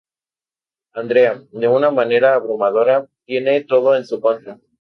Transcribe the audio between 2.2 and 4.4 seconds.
abrumadora, tiene todo en su